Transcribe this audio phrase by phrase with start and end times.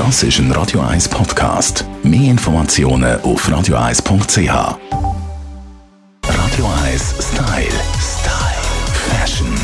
[0.00, 1.84] Das ist ein Radio 1 Podcast.
[2.02, 4.48] Mehr Informationen auf radio1.ch.
[6.24, 7.68] Radio 1 Style.
[8.00, 8.62] Style.
[9.10, 9.54] Fashion.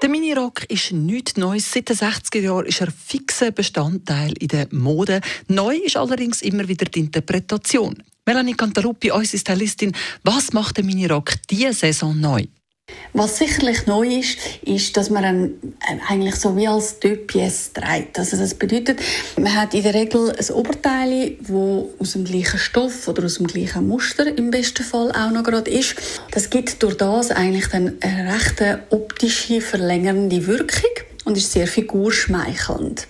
[0.00, 1.70] Der Minirock ist nichts Neues.
[1.70, 5.20] Seit den 60er Jahren ist er fixer Bestandteil in der Mode.
[5.48, 8.02] Neu ist allerdings immer wieder die Interpretation.
[8.24, 9.92] Melanie Cantaluppi, unsere Stylistin,
[10.24, 12.46] was macht der Minirock diese Saison neu?
[13.12, 15.76] Was sicherlich neu ist, ist, dass man einen,
[16.08, 17.26] eigentlich so wie als Deux
[17.72, 18.18] trägt.
[18.18, 19.00] Also das bedeutet,
[19.36, 23.46] man hat in der Regel ein Oberteil, wo aus dem gleichen Stoff oder aus dem
[23.46, 25.96] gleichen Muster im besten Fall auch noch gerade ist.
[26.30, 30.90] Das gibt durch das eigentlich dann eine recht optische verlängernde Wirkung
[31.24, 33.06] und ist sehr figurschmeichelnd.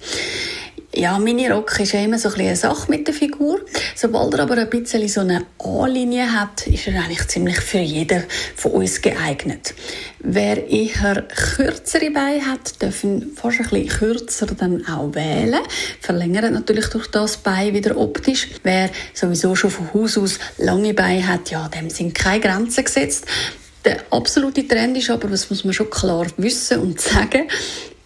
[0.95, 3.61] Ja, Mini-Rock ist ja immer so ein eine Sache mit der Figur.
[3.95, 8.25] Sobald er aber ein bisschen so eine A-Linie hat, ist er eigentlich ziemlich für jeden
[8.57, 9.75] von uns geeignet.
[10.19, 15.61] Wer eher kürzere Beine hat, dürfen fast ein bisschen kürzer dann auch wählen.
[16.01, 18.49] Verlängert natürlich durch das Bein wieder optisch.
[18.63, 23.27] Wer sowieso schon von Haus aus lange Beine hat, ja, dem sind keine Grenzen gesetzt.
[23.85, 27.47] Der absolute Trend ist aber, das muss man schon klar wissen und sagen,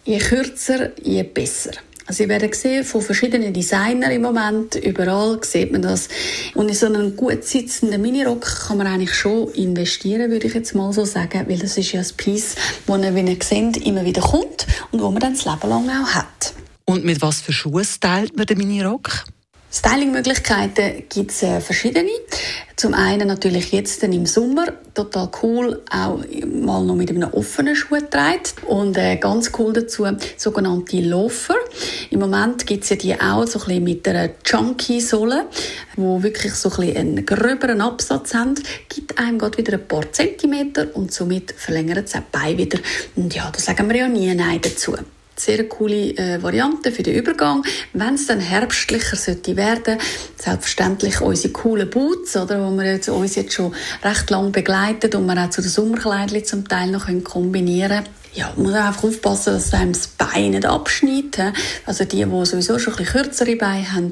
[0.05, 1.71] je kürzer, je besser.
[2.13, 6.09] Also, Sie werden sehen, von verschiedenen Designern im Moment, überall sieht man das.
[6.55, 10.75] Und in so einen gut sitzenden Minirock kann man eigentlich schon investieren, würde ich jetzt
[10.75, 14.21] mal so sagen, weil das ist ja ein Piece, das, wie ihr seht, immer wieder
[14.21, 16.53] kommt und wo man dann das Leben lang auch hat.
[16.85, 19.25] Und mit was für Schuhen stylt man den Minirock?
[19.75, 22.11] Stylingmöglichkeiten gibt es äh, verschiedene.
[22.77, 28.01] Zum einen natürlich jetzt im Sommer, total cool, auch mal noch mit einem offenen Schuh
[28.11, 28.65] trägt.
[28.67, 31.55] Und äh, ganz cool dazu, sogenannte Loafer.
[32.13, 35.47] Im Moment gibt es ja die auch so ein mit einer Chunky-Sohle,
[35.97, 38.55] wo wirklich so ein einen gröberen Absatz haben.
[38.91, 42.79] Gibt einem gerade wieder ein paar Zentimeter und somit verlängert es auch Bein wieder.
[43.17, 44.95] Und ja, da sagen wir ja nie Nein dazu
[45.35, 47.65] sehr coole äh, Variante für den Übergang.
[47.95, 49.99] Wenn es dann herbstlicher sollte werden,
[50.37, 53.75] selbstverständlich unsere coolen Boots, oder, wo wir jetzt, uns jetzt schon
[54.05, 58.53] recht lang begleitet und wir auch zu den Sommerkleidchen zum Teil noch kombinieren können ja,
[58.57, 61.55] man muss einfach aufpassen, dass einem das Bein nicht abschneidet.
[61.85, 64.11] Also die, die sowieso schon ein bisschen kürzere Beine haben,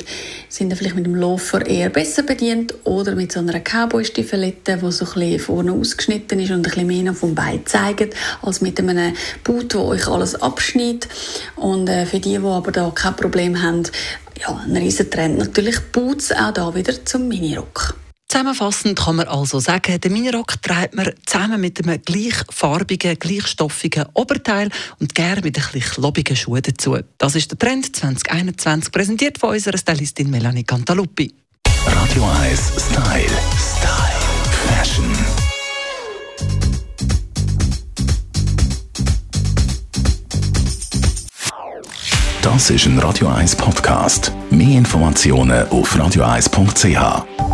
[0.49, 4.93] sind dann vielleicht mit dem Loafer eher besser bedient oder mit so einer Cowboy-Stiefelette, die
[4.93, 8.79] so ein bisschen vorne ausgeschnitten ist und ein bisschen mehr vom Bein zeigt, als mit
[8.79, 11.09] einem Boot, wo euch alles abschneidet.
[11.57, 13.85] Und äh, für die, die aber da kein Problem haben,
[14.39, 17.95] ja, ein riesen Trend natürlich Boots auch da wieder zum Minirock.
[18.31, 24.71] Zusammenfassend kann man also sagen, den Minirock trägt man zusammen mit einem gleichfarbigen, gleichstoffigen Oberteil
[25.01, 26.97] und gerne mit ein bisschen Schuhen dazu.
[27.19, 31.35] Das ist der Trend 2021, präsentiert von unserer Stylistin Melanie Cantaluppi.
[31.85, 33.27] Radio 1 Style.
[33.59, 34.21] Style.
[34.69, 35.13] Fashion.
[42.43, 44.31] Das ist ein Radio 1 Podcast.
[44.51, 47.50] Mehr Informationen auf radio1.ch.